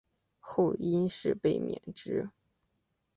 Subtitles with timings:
[0.39, 2.31] 后因事被免职。